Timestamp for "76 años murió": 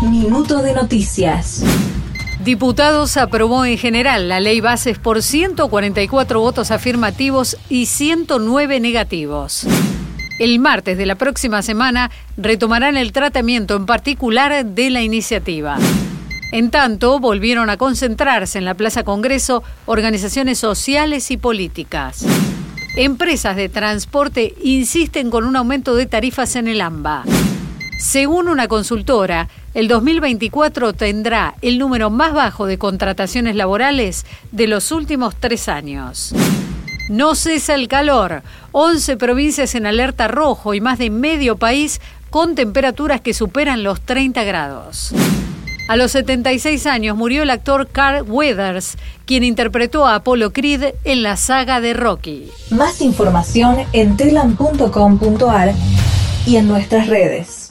46.12-47.42